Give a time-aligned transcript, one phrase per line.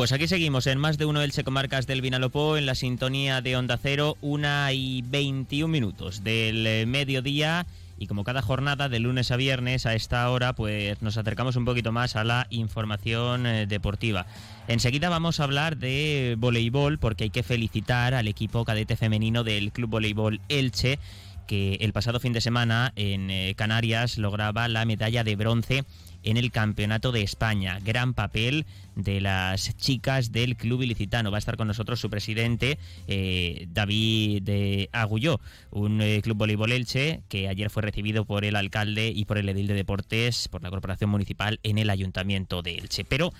[0.00, 3.54] Pues aquí seguimos en más de uno del Checomarcas del Vinalopó, en la sintonía de
[3.54, 7.66] Onda Cero, una y 21 minutos del eh, mediodía.
[7.98, 11.66] Y como cada jornada, de lunes a viernes, a esta hora, pues nos acercamos un
[11.66, 14.24] poquito más a la información eh, deportiva.
[14.68, 19.70] Enseguida vamos a hablar de voleibol, porque hay que felicitar al equipo cadete femenino del
[19.70, 20.98] Club Voleibol Elche,
[21.46, 25.84] que el pasado fin de semana en eh, Canarias lograba la medalla de bronce
[26.22, 27.78] en el Campeonato de España.
[27.82, 28.66] Gran papel
[28.96, 31.30] de las chicas del Club Ilicitano.
[31.30, 36.72] Va a estar con nosotros su presidente, eh, David de Agulló, un eh, club voleibol
[36.72, 40.62] Elche que ayer fue recibido por el alcalde y por el edil de deportes, por
[40.62, 43.04] la Corporación Municipal en el Ayuntamiento de Elche.
[43.04, 43.32] Pero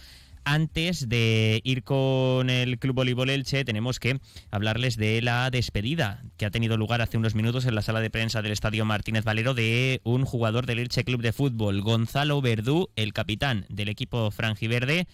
[0.50, 4.18] antes de ir con el Club Voleibol Elche, tenemos que
[4.50, 8.10] hablarles de la despedida que ha tenido lugar hace unos minutos en la sala de
[8.10, 12.90] prensa del Estadio Martínez Valero de un jugador del Elche Club de Fútbol, Gonzalo Verdú,
[12.96, 15.06] el capitán del equipo franjiverde,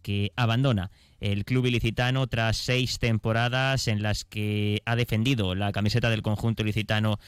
[0.00, 6.08] que abandona el club ilicitano tras seis temporadas en las que ha defendido la camiseta
[6.08, 7.18] del conjunto ilicitano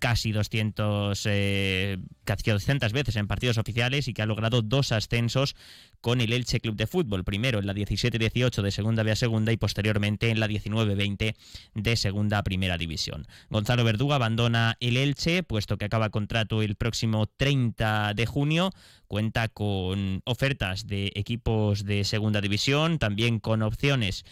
[0.00, 5.54] casi 200, eh, casi 200 veces en partidos oficiales y que ha logrado dos ascensos
[6.00, 9.52] con el Elche Club de Fútbol, primero en la 17-18 de Segunda B a Segunda
[9.52, 11.36] y posteriormente en la 19-20
[11.74, 13.26] de Segunda a Primera División.
[13.50, 18.72] Gonzalo Verduga abandona el Elche, puesto que acaba contrato el próximo 30 de junio,
[19.06, 24.24] cuenta con ofertas de equipos de Segunda División, también con opciones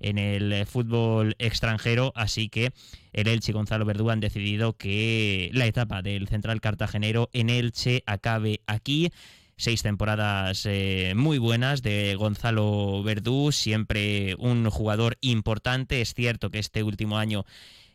[0.00, 2.72] en el fútbol extranjero, así que
[3.12, 8.02] el Elche y Gonzalo Verdú han decidido que la etapa del central cartagenero en Elche
[8.06, 9.10] acabe aquí
[9.56, 16.00] seis temporadas eh, muy buenas de Gonzalo Verdú, siempre un jugador importante.
[16.00, 17.46] Es cierto que este último año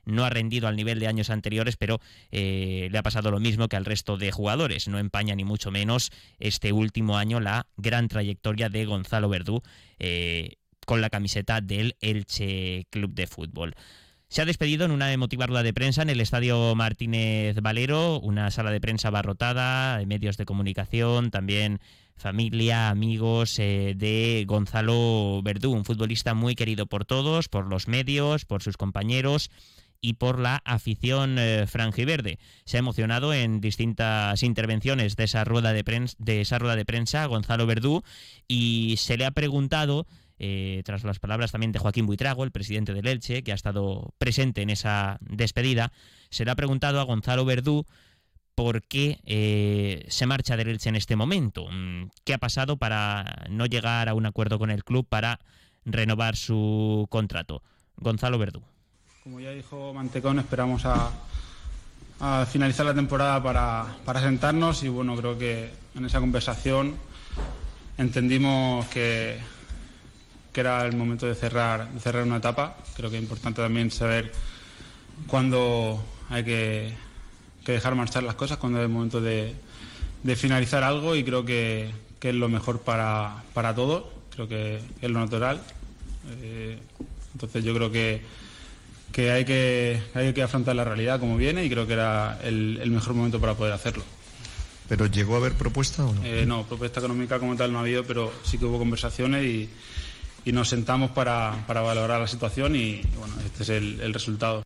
[0.05, 1.99] no ha rendido al nivel de años anteriores, pero
[2.31, 4.87] eh, le ha pasado lo mismo que al resto de jugadores.
[4.87, 9.61] No empaña ni mucho menos este último año la gran trayectoria de Gonzalo Verdú
[9.99, 13.75] eh, con la camiseta del Elche Club de Fútbol.
[14.31, 18.49] Se ha despedido en una emotiva rueda de prensa en el Estadio Martínez Valero, una
[18.49, 21.81] sala de prensa abarrotada, medios de comunicación, también
[22.15, 28.45] familia, amigos eh, de Gonzalo Verdú, un futbolista muy querido por todos, por los medios,
[28.45, 29.51] por sus compañeros
[29.99, 32.39] y por la afición eh, franjiverde.
[32.65, 36.85] Se ha emocionado en distintas intervenciones de esa rueda de prensa, de esa rueda de
[36.85, 38.03] prensa Gonzalo Verdú
[38.47, 40.07] y se le ha preguntado
[40.43, 44.11] eh, tras las palabras también de Joaquín Buitrago, el presidente del Elche, que ha estado
[44.17, 45.91] presente en esa despedida,
[46.31, 47.85] se le ha preguntado a Gonzalo Verdú
[48.55, 51.67] por qué eh, se marcha del Elche en este momento.
[51.71, 55.39] Mm, ¿Qué ha pasado para no llegar a un acuerdo con el club para
[55.85, 57.61] renovar su contrato?
[57.97, 58.63] Gonzalo Verdú.
[59.23, 61.11] Como ya dijo Mantecón, esperamos a,
[62.47, 66.95] finalizar la temporada para, para sentarnos y bueno, creo que en esa conversación
[67.99, 69.39] entendimos que
[70.51, 72.77] que era el momento de cerrar, cerrar una etapa.
[72.95, 74.31] Creo que es importante también saber
[75.27, 76.93] cuándo hay que,
[77.65, 79.55] dejar marchar las cosas, cuándo es el momento de,
[80.35, 81.91] finalizar algo y creo que,
[82.21, 83.43] es lo mejor para,
[83.75, 85.61] todos, creo que es lo natural.
[86.41, 86.77] Eh,
[87.33, 88.21] entonces yo creo que,
[89.11, 92.91] que, hay que hay que afrontar la realidad como viene y creo que era el,
[92.91, 94.03] mejor momento para poder hacerlo.
[94.89, 96.21] ¿Pero llegó a haber propuesta o no?
[96.25, 99.69] Eh, no, propuesta económica como tal no ha habido, pero sí que hubo conversaciones y,
[100.45, 104.63] y nos sentamos para, valorar la situación y, bueno, este es el, resultado.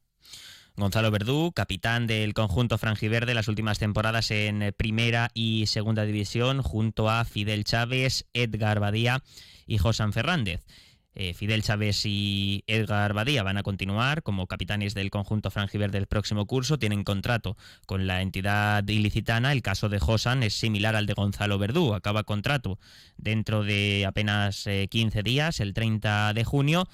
[0.78, 7.10] Gonzalo Verdú, capitán del conjunto franjiverde las últimas temporadas en primera y segunda división, junto
[7.10, 9.24] a Fidel Chávez, Edgar Badía
[9.66, 10.66] y Josan Fernández.
[11.16, 16.08] Eh, Fidel Chávez y Edgar Badía van a continuar como capitanes del conjunto Frangiver del
[16.08, 16.78] próximo curso.
[16.78, 17.56] Tienen contrato
[17.86, 19.54] con la entidad ilicitana.
[19.54, 21.94] El caso de Josan es similar al de Gonzalo Verdú.
[21.94, 22.80] Acaba contrato
[23.18, 26.88] dentro de apenas 15 eh, días, el 30 de junio.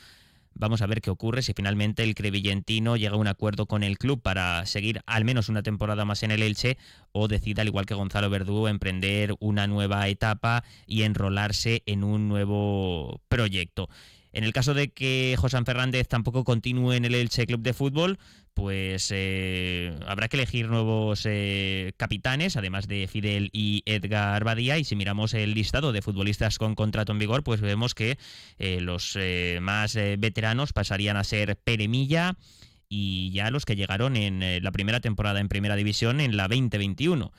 [0.53, 3.97] Vamos a ver qué ocurre si finalmente el Crevillentino llega a un acuerdo con el
[3.97, 6.77] club para seguir al menos una temporada más en el Elche
[7.11, 12.27] o decida, al igual que Gonzalo Verdú, emprender una nueva etapa y enrolarse en un
[12.27, 13.89] nuevo proyecto.
[14.33, 18.17] En el caso de que José Fernández tampoco continúe en el Elche Club de Fútbol,
[18.53, 24.77] pues eh, habrá que elegir nuevos eh, capitanes, además de Fidel y Edgar Badía.
[24.77, 28.17] Y si miramos el listado de futbolistas con contrato en vigor, pues vemos que
[28.57, 29.17] eh, los
[29.61, 32.35] más veteranos pasarían a ser Peremilla
[32.89, 37.31] y ya los que llegaron en la primera temporada en Primera División en la 2021.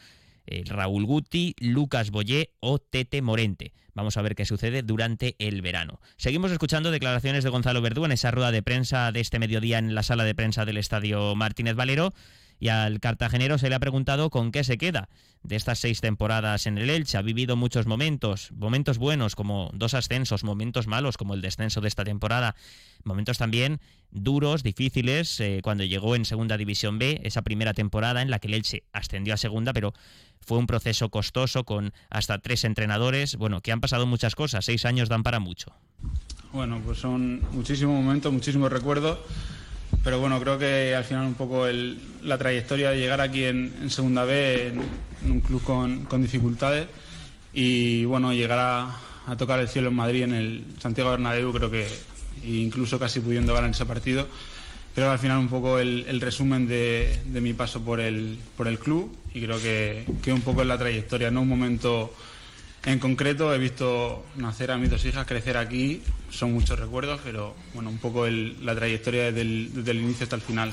[0.47, 3.73] Raúl Guti, Lucas Boyé o Tete Morente.
[3.94, 6.00] Vamos a ver qué sucede durante el verano.
[6.17, 9.94] Seguimos escuchando declaraciones de Gonzalo Verdú en esa rueda de prensa de este mediodía en
[9.94, 12.15] la sala de prensa del Estadio Martínez Valero
[12.62, 15.09] Y al cartagenero se le ha preguntado con qué se queda
[15.43, 17.19] de estas seis temporadas en el Elche.
[17.19, 21.88] Ha vivido muchos momentos, momentos buenos como dos ascensos, momentos malos como el descenso de
[21.88, 22.55] esta temporada,
[23.03, 23.81] momentos también
[24.12, 28.47] duros, difíciles, eh, cuando llegó en Segunda División B, esa primera temporada en la que
[28.47, 29.93] el Elche ascendió a Segunda, pero
[30.41, 34.85] fue un proceso costoso con hasta tres entrenadores, bueno, que han pasado muchas cosas, seis
[34.85, 35.73] años dan para mucho.
[36.53, 39.19] Bueno, pues son muchísimos momentos, muchísimos recuerdos
[40.02, 44.25] pero bueno, creo que al final un poco la trayectoria de llegar aquí en, Segunda
[44.25, 46.88] B, en, un club con, dificultades,
[47.52, 48.58] y bueno, llegar
[49.26, 51.87] a, tocar el cielo en Madrid, en el Santiago Bernabéu, creo que
[52.44, 54.26] incluso casi pudiendo ganar ese partido,
[54.94, 58.81] creo que al final un poco el, resumen de, mi paso por el, por el
[58.81, 62.12] club y creo que, que un poco es la trayectoria, no un momento
[62.84, 67.55] en concreto he visto nacer a mis dos hijas, crecer aquí, son muchos recuerdos, pero
[67.75, 69.43] bueno, un poco la trayectoria desde
[69.90, 70.73] el, inicio hasta el final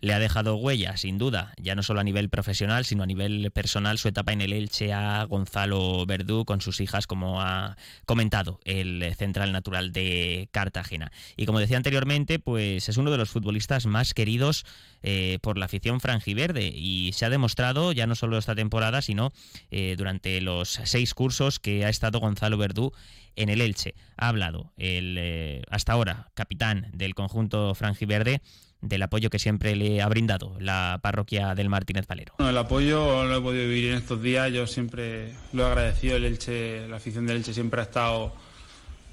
[0.00, 3.50] le ha dejado huella, sin duda, ya no solo a nivel profesional, sino a nivel
[3.50, 7.76] personal, su etapa en el Elche a Gonzalo Verdú con sus hijas, como ha
[8.06, 11.12] comentado el central natural de Cartagena.
[11.36, 14.64] Y como decía anteriormente, pues es uno de los futbolistas más queridos
[15.02, 19.32] eh, por la afición franjiverde y se ha demostrado ya no solo esta temporada, sino
[19.70, 22.92] eh, durante los seis cursos que ha estado Gonzalo Verdú
[23.36, 23.94] en el Elche.
[24.16, 28.40] Ha hablado el eh, hasta ahora capitán del conjunto franjiverde
[28.82, 32.34] del apoyo que siempre le ha brindado la parroquia del Martínez Valero.
[32.38, 36.24] el apoyo lo he podido vivir en estos días, yo siempre lo he agradecido, el
[36.24, 38.32] Elche, la afición del Elche siempre ha estado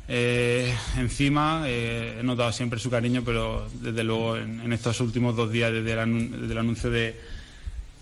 [0.09, 5.51] eh, encima, eh, he notado siempre su cariño, pero desde luego en, estos últimos dos
[5.51, 7.19] días, desde el, anuncio de,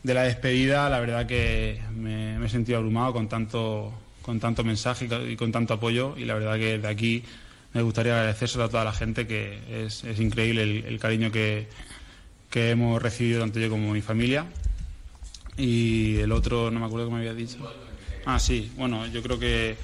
[0.04, 3.92] la despedida, la verdad que me, he sentido abrumado con tanto,
[4.22, 6.16] con tanto mensaje y con tanto apoyo.
[6.16, 7.24] Y la verdad que de aquí
[7.76, 11.68] me gustaría agradecérselo a toda la gente, que es, increíble el, cariño que,
[12.54, 14.46] hemos recibido tanto yo como mi familia.
[15.58, 17.58] Y el otro, no me acuerdo cómo me había dicho.
[18.26, 19.76] Ah, sí, bueno, yo creo que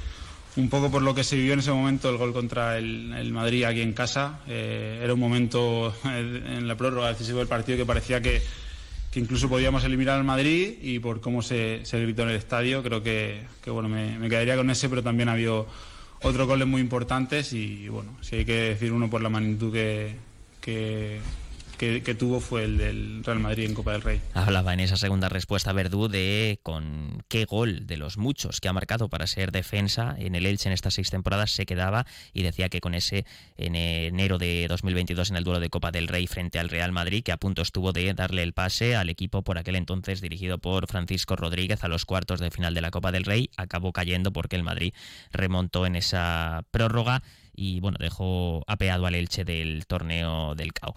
[0.55, 3.65] un poco por lo que se vivió en ese momento, el gol contra el, Madrid
[3.65, 8.21] aquí en casa, eh, era un momento en la prórroga decisivo del partido que parecía
[8.21, 8.41] que,
[9.15, 13.43] incluso podíamos eliminar al Madrid y por cómo se, gritó en el estadio, creo que,
[13.67, 15.67] bueno, me, me, quedaría con ese, pero también ha habido
[16.23, 20.15] otros goles muy importantes y bueno, si hay que decir uno por la magnitud que,
[20.59, 21.19] que,
[21.81, 24.21] que, tuvo fue el del Real Madrid en Copa del Rey.
[24.35, 28.73] Hablaba en esa segunda respuesta Verdú de con qué gol de los muchos que ha
[28.73, 32.69] marcado para ser defensa en el Elche en estas seis temporadas se quedaba y decía
[32.69, 33.25] que con ese
[33.57, 37.23] en enero de 2022 en el duelo de Copa del Rey frente al Real Madrid
[37.23, 40.85] que a punto estuvo de darle el pase al equipo por aquel entonces dirigido por
[40.87, 44.55] Francisco Rodríguez a los cuartos de final de la Copa del Rey acabó cayendo porque
[44.55, 44.93] el Madrid
[45.31, 47.23] remontó en esa prórroga
[47.53, 50.95] y bueno, dejó apeado al Elche del torneo del CAO.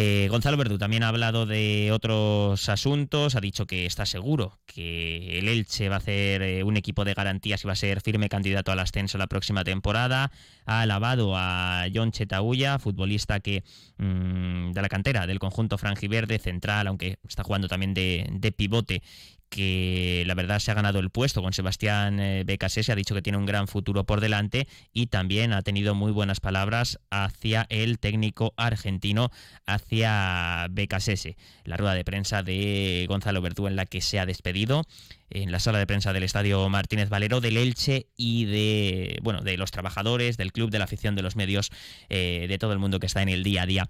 [0.00, 5.40] Eh, Gonzalo Verdú también ha hablado de otros asuntos, ha dicho que está seguro que
[5.40, 8.28] el Elche va a hacer eh, un equipo de garantías y va a ser firme
[8.28, 10.30] candidato al ascenso la próxima temporada.
[10.66, 13.64] Ha alabado a John Chetaulla, futbolista que
[13.96, 19.02] mm, de la cantera del conjunto franjiverde central, aunque está jugando también de, de pivote
[19.48, 23.22] que la verdad se ha ganado el puesto con Sebastián eh, se ha dicho que
[23.22, 27.98] tiene un gran futuro por delante y también ha tenido muy buenas palabras hacia el
[27.98, 29.30] técnico argentino,
[29.66, 31.36] hacia Becasese.
[31.64, 34.84] La rueda de prensa de Gonzalo Verdú en la que se ha despedido
[35.30, 39.56] en la sala de prensa del Estadio Martínez Valero, del Elche y de, bueno, de
[39.56, 41.70] los trabajadores, del club, de la afición, de los medios,
[42.08, 43.88] eh, de todo el mundo que está en el día a día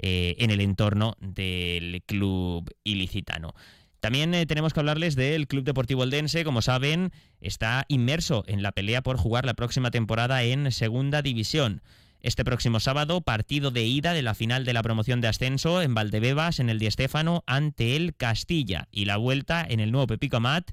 [0.00, 3.54] eh, en el entorno del club ilicitano.
[4.00, 6.44] También eh, tenemos que hablarles del Club Deportivo Eldense.
[6.44, 11.82] Como saben, está inmerso en la pelea por jugar la próxima temporada en Segunda División.
[12.20, 15.94] Este próximo sábado, partido de ida de la final de la promoción de ascenso en
[15.94, 18.88] Valdebebas, en el Di Stéfano, ante el Castilla.
[18.90, 20.70] Y la vuelta en el nuevo Pepico Amat,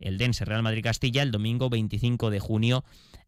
[0.00, 2.84] el Dense Real Madrid Castilla, el domingo 25 de junio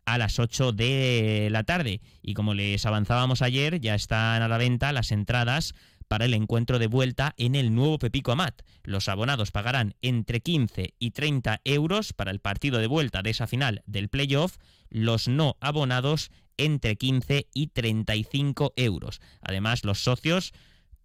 [0.06, 2.00] a las 8 de la tarde.
[2.22, 5.74] Y como les avanzábamos ayer, ya están a la venta las entradas
[6.08, 8.62] para el encuentro de vuelta en el nuevo Pepico Amat.
[8.82, 13.46] Los abonados pagarán entre 15 y 30 euros para el partido de vuelta de esa
[13.46, 14.56] final del playoff,
[14.88, 19.20] los no abonados entre 15 y 35 euros.
[19.42, 20.52] Además, los socios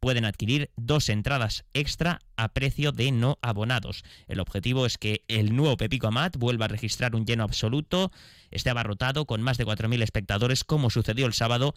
[0.04, 4.04] pueden adquirir dos entradas extra a precio de no abonados.
[4.28, 8.12] El objetivo es que el nuevo Pepico Amat vuelva a registrar un lleno absoluto,
[8.52, 11.74] esté abarrotado con más de 4.000 espectadores como sucedió el sábado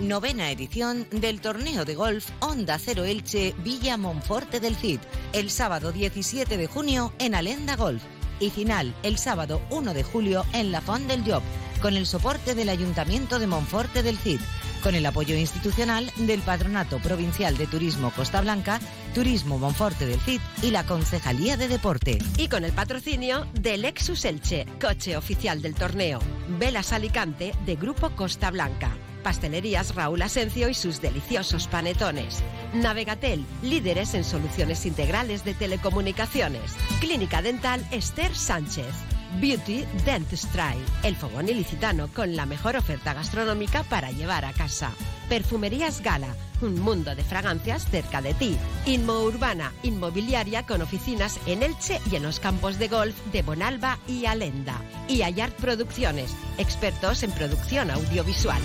[0.00, 5.00] Novena edición del torneo de golf Onda Cero Elche Villa Monforte del Cid,
[5.32, 8.02] el sábado 17 de junio en Alenda Golf
[8.38, 11.42] y final el sábado 1 de julio en La Font del Job,
[11.80, 14.40] con el soporte del Ayuntamiento de Monforte del Cid,
[14.82, 18.80] con el apoyo institucional del Patronato Provincial de Turismo Costa Blanca,
[19.14, 22.18] Turismo Monforte del Cid y la Concejalía de Deporte.
[22.36, 26.18] Y con el patrocinio de Lexus Elche, coche oficial del torneo,
[26.58, 28.94] Velas Alicante de Grupo Costa Blanca.
[29.26, 32.44] Pastelerías Raúl Asencio y sus deliciosos panetones.
[32.74, 36.76] Navegatel, líderes en soluciones integrales de telecomunicaciones.
[37.00, 38.94] Clínica Dental Esther Sánchez.
[39.40, 44.92] Beauty Dentistry, el fogón ilicitano con la mejor oferta gastronómica para llevar a casa.
[45.28, 48.56] Perfumerías Gala, un mundo de fragancias cerca de ti.
[48.86, 53.98] Inmo Urbana, inmobiliaria con oficinas en Elche y en los campos de golf de Bonalba
[54.06, 54.80] y Alenda.
[55.08, 58.62] Y Ayart Producciones, expertos en producción audiovisual.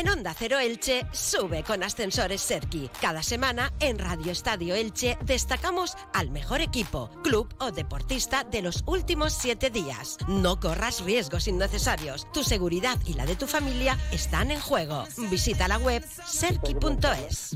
[0.00, 2.88] En Onda Cero Elche, sube con ascensores Serki.
[3.02, 8.82] Cada semana en Radio Estadio Elche destacamos al mejor equipo, club o deportista de los
[8.86, 10.16] últimos siete días.
[10.26, 12.26] No corras riesgos innecesarios.
[12.32, 15.04] Tu seguridad y la de tu familia están en juego.
[15.30, 17.54] Visita la web serki.es.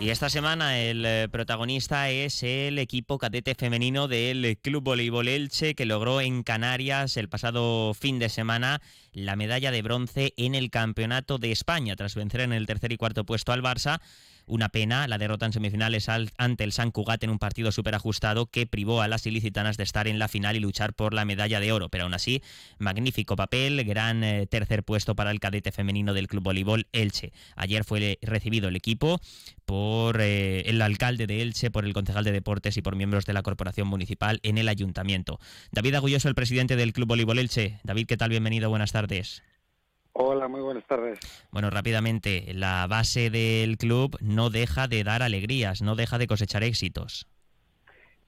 [0.00, 5.74] Y esta semana el eh, protagonista es el equipo cadete femenino del Club Voleibol Elche
[5.74, 8.80] que logró en Canarias el pasado fin de semana
[9.12, 12.96] la medalla de bronce en el Campeonato de España tras vencer en el tercer y
[12.96, 14.00] cuarto puesto al Barça
[14.50, 18.46] una pena la derrota en semifinales ante el San Cugat en un partido súper ajustado
[18.46, 21.60] que privó a las ilicitanas de estar en la final y luchar por la medalla
[21.60, 21.88] de oro.
[21.88, 22.42] Pero aún así,
[22.78, 27.32] magnífico papel, gran eh, tercer puesto para el cadete femenino del Club Voleibol Elche.
[27.54, 29.20] Ayer fue recibido el equipo
[29.64, 33.32] por eh, el alcalde de Elche, por el concejal de deportes y por miembros de
[33.32, 35.38] la corporación municipal en el ayuntamiento.
[35.70, 37.78] David Agulloso, el presidente del Club Voleibol Elche.
[37.84, 38.30] David, ¿qué tal?
[38.30, 39.42] Bienvenido, buenas tardes.
[40.22, 41.18] Hola, muy buenas tardes.
[41.50, 46.62] Bueno, rápidamente, la base del club no deja de dar alegrías, no deja de cosechar
[46.62, 47.26] éxitos.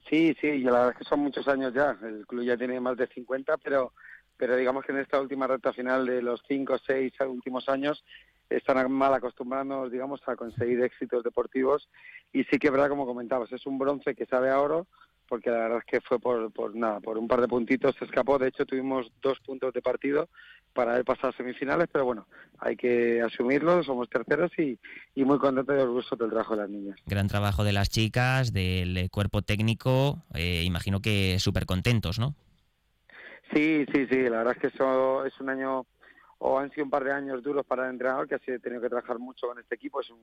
[0.09, 1.95] Sí, sí, la verdad es que son muchos años ya.
[2.01, 3.93] El club ya tiene más de 50, pero,
[4.37, 8.03] pero digamos que en esta última recta final de los 5 o 6 últimos años
[8.49, 11.89] están mal acostumbrándonos, digamos, a conseguir éxitos deportivos.
[12.31, 14.87] Y sí que es verdad, como comentabas, es un bronce que sabe a oro,
[15.27, 18.05] porque la verdad es que fue por, por nada, por un par de puntitos se
[18.05, 18.37] escapó.
[18.37, 20.29] De hecho, tuvimos dos puntos de partido
[20.73, 22.27] para haber pasado a semifinales, pero bueno,
[22.59, 24.79] hay que asumirlo, somos terceros y,
[25.15, 26.99] y muy contentos y orgullosos del trabajo de las niñas.
[27.05, 32.35] Gran trabajo de las chicas, del eh, cuerpo técnico, eh, imagino que súper contentos, ¿no?
[33.53, 35.85] Sí, sí, sí, la verdad es que eso es un año
[36.45, 38.89] o han sido un par de años duros para el entrenador, que ha tenido que
[38.89, 40.01] trabajar mucho con este equipo.
[40.01, 40.19] Es un,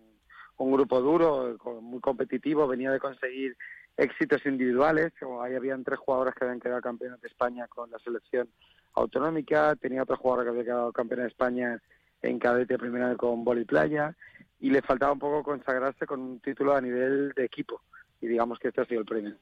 [0.58, 3.56] un grupo duro, muy competitivo, venía de conseguir
[3.96, 7.98] éxitos individuales, como ahí habían tres jugadoras que habían quedado campeonas de España con la
[7.98, 8.48] selección
[8.94, 11.80] autonómica, tenía otra jugadora que había quedado campeona de España
[12.22, 14.14] en cadete primera con boli playa
[14.58, 17.82] y le faltaba un poco consagrarse con un título a nivel de equipo
[18.20, 19.34] y digamos que este ha sido el premio.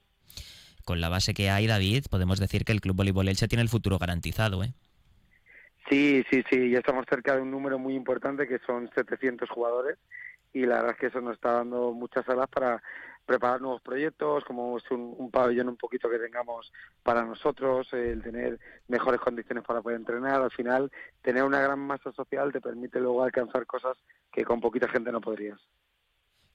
[0.85, 3.69] Con la base que hay, David, podemos decir que el Club Voleibol Elche tiene el
[3.69, 4.73] futuro garantizado, ¿eh?
[5.90, 9.99] Sí, sí, sí, ya estamos cerca de un número muy importante que son 700 jugadores
[10.52, 12.83] y la verdad es que eso nos está dando muchas alas para
[13.28, 18.58] preparar nuevos proyectos, como es un, pabellón un poquito que tengamos para nosotros, el tener
[18.88, 23.23] mejores condiciones para poder entrenar, al final tener una gran masa social te permite luego
[23.23, 23.99] alcanzar cosas
[24.32, 25.61] que con poquita gente no podrías.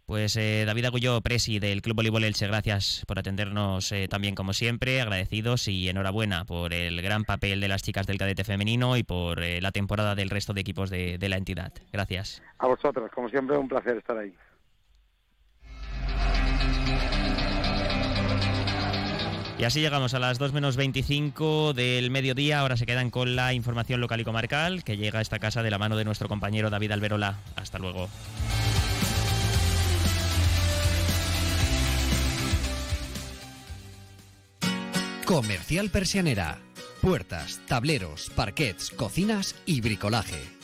[0.08, 4.52] Pues eh, David Agulló, presi del Club Voleibol Elche, gracias por atendernos eh, también como
[4.52, 9.04] siempre, agradecidos y enhorabuena por el gran papel de las chicas del cadete femenino y
[9.04, 11.72] por eh, la temporada del resto de equipos de, de la entidad.
[11.94, 12.42] Gracias.
[12.58, 14.36] A vosotros, como siempre, un placer estar ahí.
[19.58, 22.60] Y así llegamos a las 2 menos 25 del mediodía.
[22.60, 25.72] Ahora se quedan con la información local y comarcal que llega a esta casa de
[25.72, 27.40] la mano de nuestro compañero David Alberola.
[27.56, 28.10] Hasta luego.
[35.26, 36.60] Comercial Persianera.
[37.02, 40.63] Puertas, tableros, parquets, cocinas y bricolaje.